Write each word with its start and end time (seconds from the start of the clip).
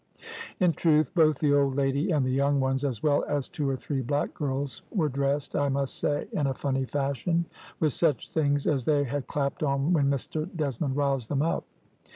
"In 0.59 0.73
truth, 0.73 1.13
both 1.13 1.37
the 1.37 1.53
old 1.53 1.75
lady 1.75 2.09
and 2.09 2.25
the 2.25 2.31
young 2.31 2.59
ones, 2.59 2.83
as 2.83 3.03
well 3.03 3.23
as 3.25 3.47
two 3.47 3.69
or 3.69 3.75
three 3.75 4.01
black 4.01 4.33
girls, 4.33 4.81
were 4.89 5.09
dressed, 5.09 5.55
I 5.55 5.69
must 5.69 5.95
say, 5.99 6.27
in 6.31 6.47
a 6.47 6.55
funny 6.55 6.85
fashion, 6.85 7.45
with 7.79 7.93
such 7.93 8.31
things 8.31 8.65
as 8.65 8.85
they 8.85 9.03
had 9.03 9.27
clapped 9.27 9.61
on 9.61 9.93
when 9.93 10.07
Mr 10.09 10.49
Desmond 10.57 10.97
roused 10.97 11.29
them 11.29 11.43
up. 11.43 11.65